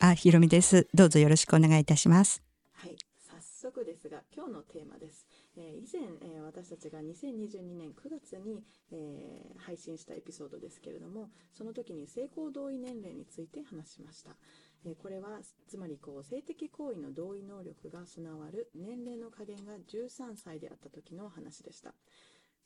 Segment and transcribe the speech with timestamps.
[0.00, 0.86] あ、ひろみです。
[0.94, 2.40] どうぞよろしくお願いいたします。
[2.72, 5.26] はい、早速ですが、今日のテーマです。
[5.56, 14.36] えー、以前、えー、私たちが2022年9月に、えー、配信したエピソードですけれども、その時に性交同意年齢について話しました。
[14.84, 21.92] えこれは、つまりこう性的行為の同意能力が備わる年齢の加減が13歳であった時の話でした。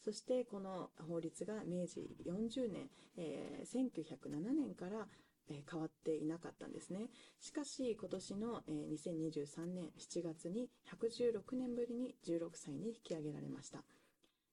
[0.05, 5.07] そしてこの法律が明治40年、えー、1907年から
[5.53, 7.09] え変わっていなかったんですね。
[7.41, 13.85] しかし、今年の、え2023年7月に116年ぶりに16歳に引き上げられました。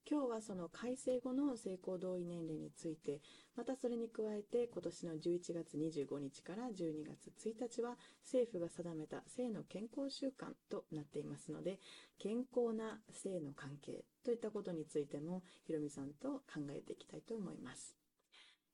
[0.09, 3.21] 今日はその改正後の性交同意年齢について、
[3.55, 11.79] またそれに加えて今年の11月25日から12月1日は政府が定めた性の健康習慣となっていますので、
[12.17, 18.08] 健康な性の関係といったことについてもひろみさんと考えていきたいと思います。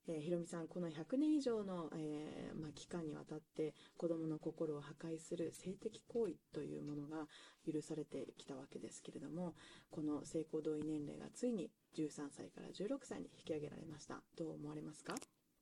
[0.08, 7.26] えー、ひろみさん、この100年以上の、えー、まあ、期間にわたって子供の心を破壊する性的行為というものが
[7.66, 9.54] 許されてきたわけですけれども、
[9.90, 14.20] この性交同意年齢がついに13歳から16歳に引き上げられました。
[14.36, 15.14] どう思われますか？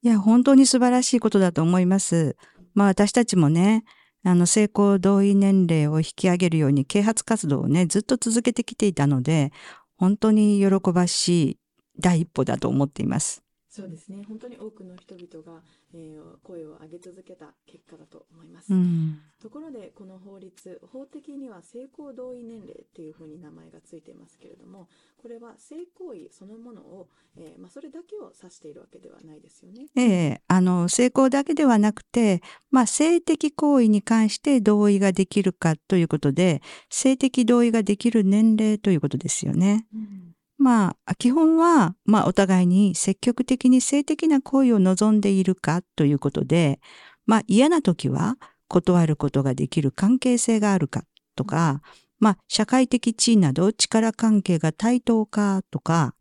[0.03, 2.37] いや、本当に素晴らしいことだと思います。
[2.75, 3.85] まあ私たちもね、
[4.23, 9.53] あの、性交同意年齢を引き上げるように啓発活動をね、ずっと続けてきていたので、
[9.97, 11.59] 本当に喜ばしい
[11.99, 13.44] 第一歩だと思っています。
[13.75, 14.23] そうですね。
[14.29, 15.61] 本当に多くの人々が、
[15.93, 24.87] えー、声を上げ続けた結果だと思います、うん、ところでこの法律法的には性交同意年齢っていうふうに名前がついていますけれども
[25.21, 29.87] これは性行為そのものを、えー、まあ、それだけを指しているわけではないですよね。
[29.97, 30.43] ええ。
[30.47, 39.87] あの性交だけではなくて、まあ、性的行為に関して同意ができるかということで性的同意ができる年齢ということですよね。
[39.93, 40.34] うん
[40.65, 46.81] まあ、基本は、まあ、お互いに積極的に性的な行為を望んでいるかということで、
[47.27, 51.05] まあ、嫌な時は断ることができる関係性があるか
[51.37, 51.83] とか、
[52.19, 56.15] まあ、社会的地位など力関係が対等かとか、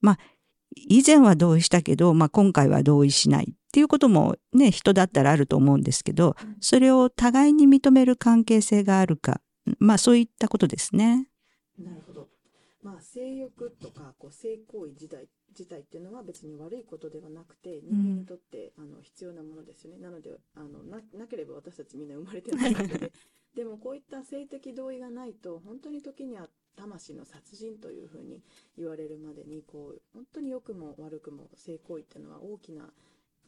[0.00, 0.18] まあ、
[0.76, 9.40] 以前は同意したけど、まあ、今回は同意しないっていうこともね、人だったらあると思うんですけど、それを互いに認める関係性があるか、
[9.80, 11.26] まあ、そういったことですね。
[11.76, 12.09] なるほど。
[12.82, 19.98] まあ、性欲とかこう性行為自体自体っていうのは別に悪いことではなくて人間にとって、あの必要なものですよね。
[19.98, 23.12] なのであのななければ私たちみんな生まれてないわけで。
[23.54, 28.44] でもこういった性的同意がないと本当に時には魂の殺人というふうに
[28.76, 32.92] 言われるまでにこう本当に良くも悪くも性行為っていうのは大きな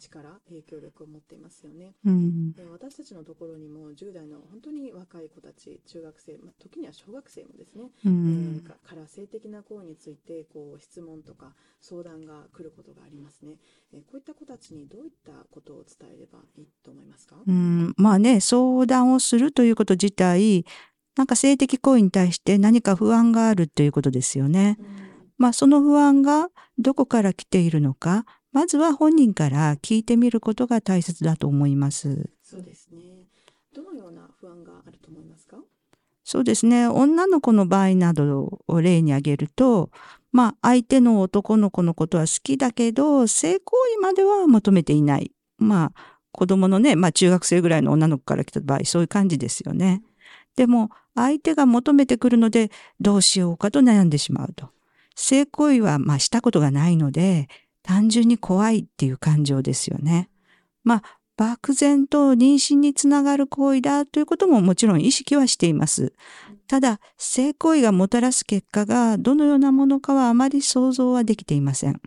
[0.08, 13.56] 力影響力を持っていますよね、うん、私たちのところにも10代の本当に若い子たち中学生、まあ、時には小学生もですね、うん、えー、から性的な行為についてこう質問とか相談が来ることがありますね、
[13.92, 20.64] えー、こういった子たちにどういったことを伝えればいいと思いますか、うん、まあね相談をするということ自体
[21.16, 24.78] なんか性的行為に対して何か不安があるということですよね。
[25.36, 26.48] まあその不安が
[26.78, 32.30] どこから来ているのか、まずは本人から聞いてみることが大切だと思います。
[32.42, 33.00] そうですね。
[33.74, 35.56] どのような不安があると思いますか？
[36.24, 36.86] そうですね。
[36.86, 39.90] 女の子の場合などを例に挙げると、
[40.30, 45.32] まあ相手の男の子のことは好きだけど、性行為までは求めていない。
[45.58, 50.02] まあ子供のね、まあ中学生ぐらいの女の子から来た場合、そういう感じですよね。
[50.56, 52.70] でも相手が求めてくるので、
[53.00, 54.68] どうしようかと悩んでしまうと。
[55.14, 57.48] 性行為はまあしたことがないので、
[57.82, 60.28] 単純に怖いっていう感情ですよね。
[60.84, 61.02] まあ、
[61.36, 66.12] 漠然と妊娠につながる行為だということももちろん意識はしています。
[66.68, 72.00] ただ、性行為がもたらす結果がどのようなものかはあまり想像はできていません。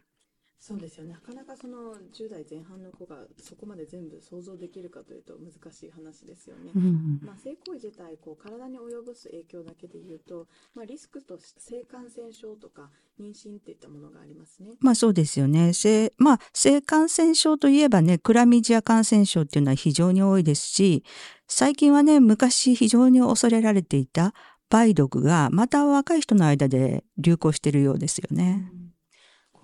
[0.68, 1.14] そうですよね。
[1.14, 6.72] なかなかその10代前半の子がそこまで全部想像できるかというと難しい話ですよね。
[6.76, 12.90] うん、まあ、性行為自体こう体に及ぼす影響だけで言うと、まあ、リスクとして性感染症とか
[13.22, 14.72] 妊娠っていったものがありますね。
[14.80, 15.72] まあそうですよね。
[15.74, 21.04] 性まあ、性感染症といえばね、クラミジア感染症っていうのは非常に多いですし、
[21.48, 24.34] 最近はね、昔非常に恐れられていた
[24.72, 28.68] 梅毒がまた若い人の間で流行しているようですよね。
[28.80, 28.85] うん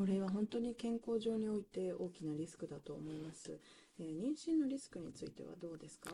[0.02, 3.52] これは本当に健康上において大きなリスクだと思います。
[4.00, 6.10] えー、妊娠のリスクについてはどうですか？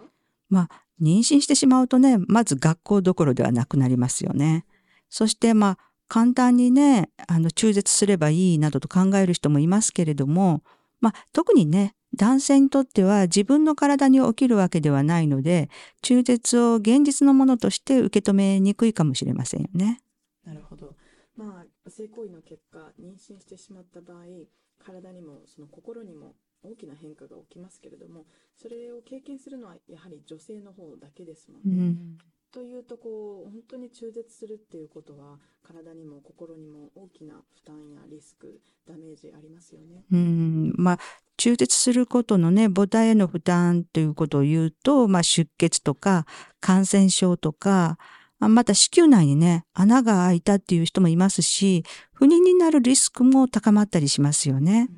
[0.50, 0.70] まあ、
[1.02, 4.66] 妊娠してしまうとね、まず学校どころではなくなりますよね。
[5.10, 5.80] そしてまあ、
[6.10, 10.64] 簡単にね、あの、中絶すればいいなどと考える人もいますけれども、
[11.00, 15.70] まあ、特にね、男性にとっては自分の体に起きるわけではないので、
[16.02, 20.02] 中絶を現実のものとして受け止めにくいかもしれませんよね。
[20.46, 20.94] なるほど。
[21.38, 24.26] まあ、性行為の結果、妊娠してしまった場合、
[24.80, 28.26] 体にもその心にも大きな変化が起きますけれども
[28.56, 31.84] それを経験するのはやはり女性の方だけですもんね。
[31.84, 32.18] うん
[32.50, 40.06] というとこう本当に中絶するっていうことは体にも心にも大きな負担やリスクダメージありますよね。
[40.12, 41.00] うんまあ
[41.36, 46.26] 中絶することのね母体への負担ということを言うと、まあ、出血とか
[46.62, 48.00] 感染症とか
[48.40, 54.90] また子宮内にね穴が開いたっていう人もいますし不妊になるリスクも高まったりしますよね。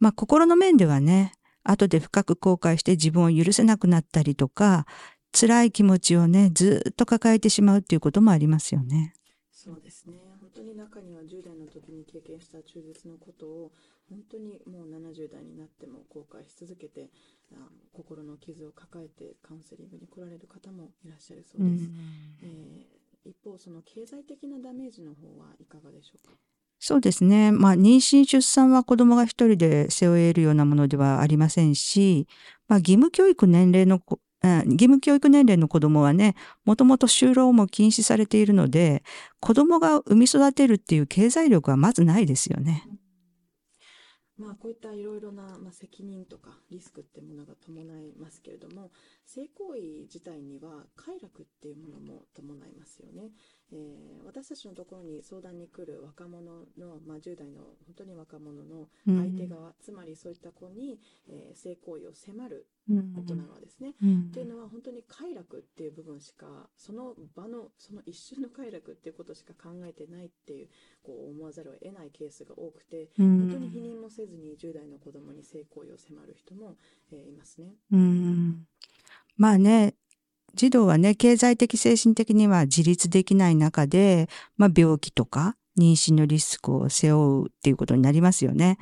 [0.00, 1.32] まあ心の面ではね
[1.64, 4.86] 後で深く後悔して自分を許せなくなったりとか
[5.32, 9.14] 辛い気持ちをね、ずっと抱えてしまうっていうこともありますよね。
[9.52, 10.16] そうですね。
[10.40, 13.72] 本当に中には10代の時に経験した中絶のことを、
[14.08, 17.10] 本当にもう70代になっても後悔し続けて、
[17.52, 17.56] あ
[17.92, 21.90] 心の傷を抱えてカウンセリングに来られる方もいらっしゃるそうです。
[22.42, 26.34] えー、一方、その経済的なダメージの方はいかがでしょうか？
[26.80, 27.50] そうですね。
[27.52, 32.28] まあ、妊娠、出産は子供が一人で背負えるようなものではありませんし、
[32.68, 34.00] まあ、義務教育年齢の
[34.40, 39.02] 義務教育年齢の子供はね、もともと就労も禁止されているので、
[39.40, 42.86] 子供が産み育てるっていう経済力はまずないですよね。
[44.38, 48.92] まあ、こういったいろいろな、まあ、責任とかリスクってものが伴いますけれども
[49.28, 53.30] 性行為自体には快楽っていうものも伴いますよね。
[53.70, 60.98] えー、私たちのところに相談に来る若者の、まあ、10代の本当に若者の相手側、うん、つまりそういった子に、
[61.28, 66.46] えー、性行為を迫る大人はですね、うん、っていうのは本当に快楽っていう部分しか
[66.78, 70.68] その場のその一瞬の快楽っていうことしか考えてないっていう
[71.02, 76.76] こう思わざるを得ないケースが多くて、うん、本当に否認もせずに10代の子供に性行為を迫る人も、
[77.12, 77.74] えー、いますね。
[77.92, 78.66] うん
[79.38, 79.94] まあね
[80.58, 88.76] 児童はね、経済的、精神的には自立できない中で、まあ、病気とか妊娠のリスクを背負うっていうことになりますよね。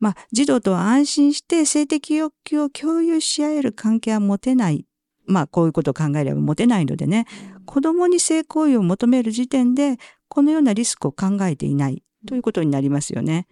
[0.00, 4.84] まあ、児童とは安心して性的欲求を共有し合える関係は持てない。
[5.26, 7.26] まあ、こういうことを考えれば持てないのでね、
[7.64, 9.96] 子供に性行為を求める時点で、
[10.28, 13.46] このようなリスクを考えていないということになりますよね。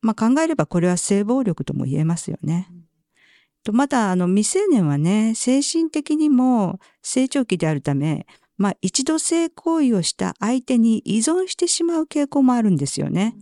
[0.00, 2.68] まあ、考えればこれは性暴力とも言えますよね。
[3.64, 8.26] と、まだ、あの、未成年はね、精神的にも成長期であるため、
[8.56, 13.34] まあ、一度性行為をした相手に依存してしまう傾向もあるんですよね。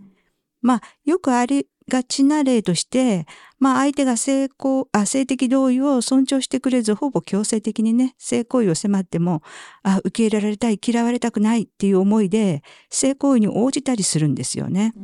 [0.63, 3.27] まあ、よくありがちな例として、
[3.59, 9.43] まあ、相手が性行あ性的同意を尊重してくれず、ほぼ強制的にね、性行為を迫っても、
[9.83, 14.95] あ、受け入れられたい、嫌われたくないっていう思いで、性行為に応じたりするんですよね。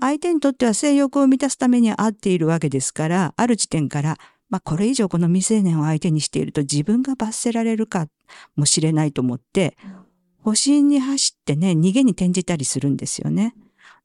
[0.00, 4.16] 相手にとっては性欲を満たすために会っているわけですから、ある時点から、
[4.54, 8.06] まあ、これ以上この未成年を相手にしていると自分が罰せられるか
[8.54, 9.76] もしれないと思って、
[10.44, 13.56] 保身に走ってね、逃げに転じたりするんですよね。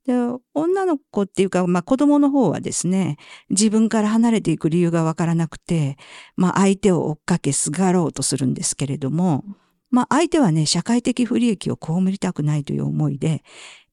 [0.04, 0.14] で、
[0.52, 3.16] 女の子っていうか、まあ子供の方はですね、
[3.48, 5.96] 自分から離れていく理由がわからなくて、
[6.34, 9.44] まあ相手を追っかけすがろうとするんですけれども、
[9.92, 13.44] まあ相手はね、社会的不利益を被りたくないという思いで、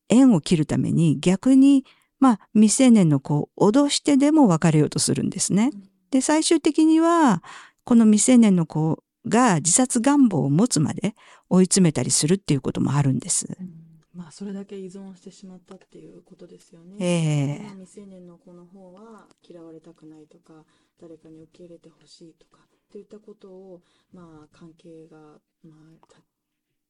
[0.10, 1.86] 縁を切るために逆に、
[2.20, 5.70] まあ未成年の子を脅してでも別れようとするんですね。
[6.12, 7.44] で、最終的には、
[7.84, 11.16] この未成年の子が自殺願望を持つまで
[11.50, 13.48] 追い詰めたりするっていうこともあるんです。
[13.60, 13.88] うん
[14.18, 16.96] まあ、それだけ依存してしまったっていうことですよね。
[17.00, 20.66] えー、未成年の子の方は嫌われたくないとか
[21.00, 25.18] 誰かに受け入れてほしいとかっていったことを、まあ、関係が、
[25.64, 26.08] まあ、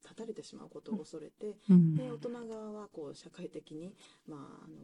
[0.04, 3.94] 断たれてしまうことを恐れて、うん、で大人側はこう社会的に、
[4.26, 4.78] まあ、あの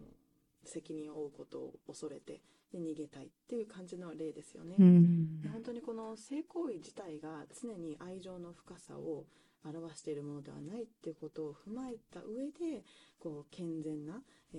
[0.66, 2.42] 責任を負うことを恐れて
[2.72, 4.76] で逃げたいっていう感じの例ですよね。
[4.80, 9.26] うん、本当にこの性行為自体が常に愛情の深さを
[9.66, 12.84] 表しているものではないっていうことを踏まえた上で
[13.20, 14.22] こう健全な、
[14.54, 14.58] え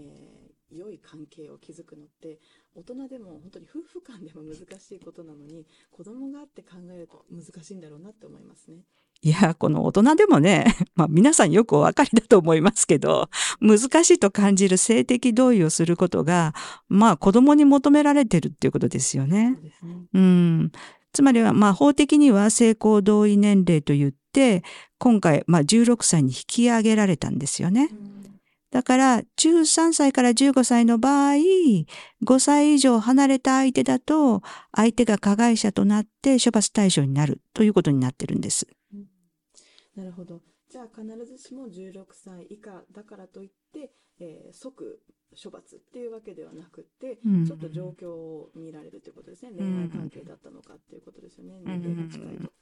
[0.73, 2.39] ー、良い関係を築くのって
[2.75, 8.79] 大人でも本当に夫婦間でも難しいことなのに子供があって考えると難しいんだろうなって思いますね。
[9.23, 16.53] いや、この大人でもね、 まあ皆さんよくお分かりだと思いますけど、難しいと感じる性的同意をすることが、
[16.89, 19.59] まあ子供に求められてるっていうことですよね。
[19.83, 20.73] うねうん。
[21.15, 24.24] つまりは、まあ法的には性交同意年齢といって、
[24.99, 27.91] 今回、まあ16歳に引き上げられたんですよね。
[28.71, 31.87] だから、13歳から15歳の場合、5
[32.41, 38.67] 歳以上離れた相手だと、相手が加害者となって処罰対象になるということになってるんです。
[39.95, 40.41] なるほど。
[40.69, 45.01] じゃあ必ずしも16歳以下だからといって、えー、即
[45.41, 49.53] 処罰っていうわけではなくて、うん、ちょっと状況を見られるということですね。
[49.57, 51.61] 恋愛関係だったのかっていうことですよね。
[51.65, 52.53] 年齢が近いと。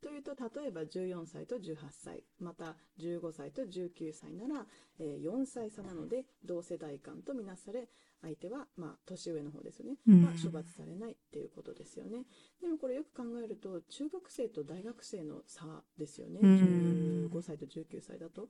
[0.00, 4.66] というと、例えば14歳と18歳、また15歳と19歳なら、
[4.98, 7.88] えー、4歳差なので、同世代間とみなされ、
[8.20, 9.96] 相手は、まあ、年上の方ですよね。
[10.04, 12.24] まあ、処罰されないっていうことですよね。
[12.60, 16.40] でもこれよく考えると、中学生と大学生の差ですよね。
[16.40, 18.48] 15歳と19歳だと。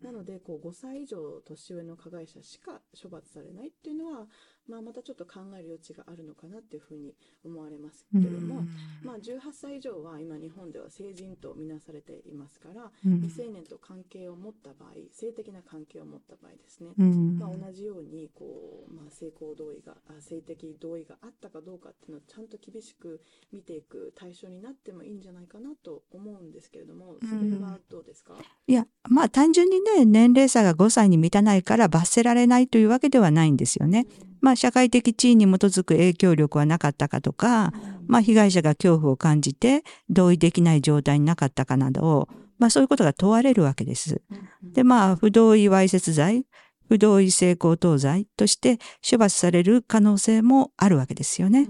[0.00, 4.28] なので、こ、5歳以上年上の加害者しか処罰されないっていうのは、
[4.68, 7.14] まあ、またちょっと考える余地があるのかなっていうふうに
[7.44, 8.62] 思われますけれども、
[9.02, 16.90] まあ、18歳以上は今日本では成人と見なされていますから、未成年と関係を持った場合性的な関係を持った場合ですね、
[17.38, 23.20] まあ、同じようにこう、まあ、性交同意が性的同意があったかどうかっていうのをちゃんと厳しく
[23.52, 28.34] 見ていく対象になってもいいんじゃないかなと思うんですけれどもそれはどうですか、
[28.66, 34.06] いやまあ単純にね年齢差が5歳に満たないから罰せられないというわけではないんですよね。
[34.40, 37.72] ままあ、社会的地位に基づく影響力はなかったかとか、
[38.08, 42.28] まあ、被害者が恐怖を感じて同意できない状態になかったかなどを、
[42.58, 44.22] まあ、そういうことが問われるわけです。
[44.64, 46.46] で、まあ、不同意わいせつ罪、
[46.88, 51.68] 不同意性交等罪として処罰される可能性もあるわけですよね。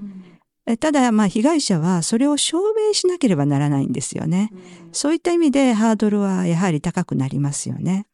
[0.80, 4.50] ただ、まあ、被害者はそれを証明しなければならないんですよね。
[4.92, 8.06] そういった意味でハードルはやはり高くなりますよね。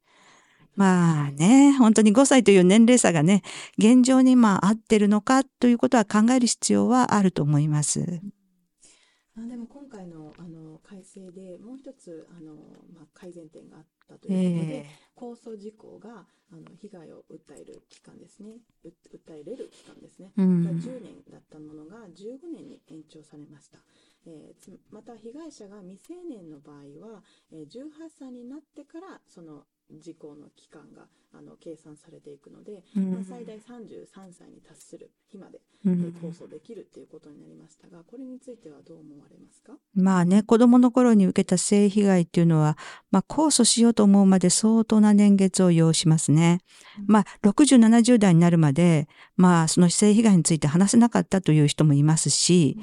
[0.76, 3.42] まあね、本当に5歳という年齢差がね、
[3.78, 8.00] 現状にまあ合ってるのかということは考える必要はあると思います。
[8.00, 12.54] うん、あでも今回のあの改正でもう一つあの、
[12.94, 23.78] まあ、改善点があったということで、えー、控訴事項があの被害を訴える期間ですね、訴えれる期間ですね、うん、が10年だったものが15年に延長されました。
[24.26, 39.72] えー、また被害者が未成年の場合は、えー、18歳になってからその時効の期間があの計算されていくので、うん、まあ、最大33歳に達する日まで、うん、控訴できるっていうことになりましたがこれについてはどう思われますか？
[39.94, 42.78] まあね子どもの頃に受けた性被害っていうのは、
[43.10, 46.60] まあ、控訴しようと思うまで相当な年月を要しますね。
[46.98, 52.78] うん、まあ、6070代になるまで、まあ、その性被害について話せなかったという人もいますし、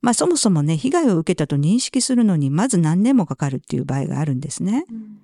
[0.00, 4.84] まあ、そもそもね被害を受けたと認識するのにまず何年もかかるっていう場合があるんですね。
[4.88, 5.18] うん。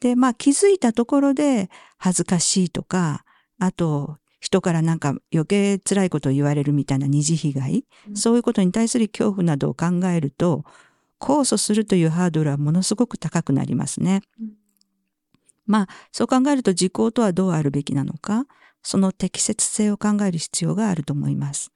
[0.00, 3.24] で、まあ気づいたところで恥ずかしいとか、
[3.58, 10.64] あと人からなんか余計辛いことを言われるみたいな二次被害、うん、そういうことに対する恐怖などを考えると、
[11.20, 14.22] 控訴するというハードルはものすごく高くなりますね。
[14.40, 14.52] うん、
[15.66, 18.46] まあそう考えると時効とはどうあるべきなのか、
[18.82, 21.72] その適切性を考える必要があると思います。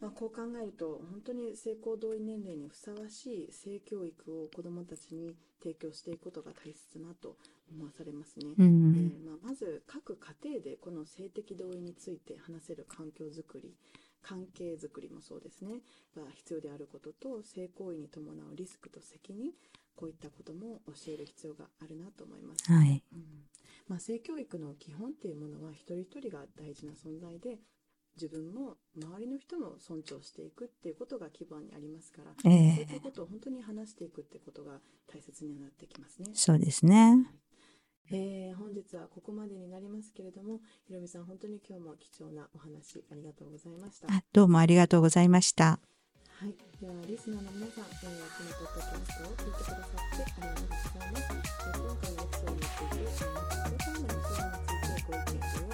[0.00, 7.36] まあ、こう考えると本当に性行同意年齢にふさわしい性教育を子どもたちに提供していくことが大切なと
[7.72, 13.74] 思わされますね、うん、えー、まあ、まず各家庭でこの性的同意について話せる環境づくり
[14.22, 15.82] 関係づくりもそうですね。
[16.16, 19.52] が必要であることと性行為に伴うリスクと責任
[19.94, 22.70] こういったことも教える必要があるなと思います。
[22.70, 23.22] はい、うん。
[23.88, 27.58] まあ、性教育の基本っていうものは一人一人が大事な存在で
[28.16, 36.30] 自分も周りの人も尊重していくっていうことが基盤にありますから、えー、そういったことを本当に話していくってことが大切になってきますね。
[36.32, 37.26] そうですね、
[38.10, 44.08] えー、本日はここまでになりますけれども、ひろみさん、本当に今日も貴重なお話ありがとうございました。
[44.32, 45.78] どうもありがとうございました。
[46.38, 51.56] はい、ではリスナーの皆さん、えー、このポッドキャストを聞いてくださってありがとうございます。
[51.66, 55.65] 今回のエピソードについて、のについてご意見を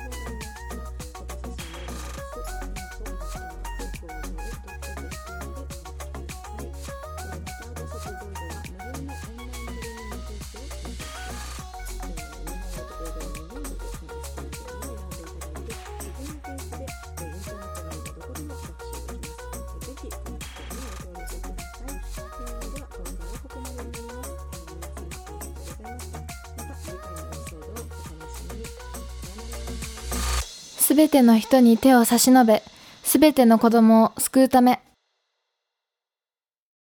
[30.92, 32.62] すべての人に手を差し伸べ、
[33.02, 34.81] すべての子供を救うため。